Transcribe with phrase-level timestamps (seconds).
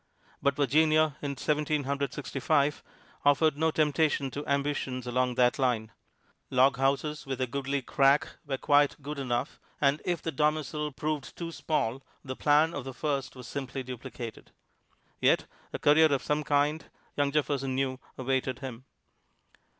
[0.41, 2.81] But Virginia, in Seventeen Hundred Sixty five,
[3.23, 5.91] offered no temptation to ambitions along that line;
[6.49, 11.37] log houses with a goodly "crack" were quite good enough, and if the domicile proved
[11.37, 14.49] too small the plan of the first was simply duplicated.
[15.19, 18.85] Yet a career of some kind young Jefferson knew awaited him.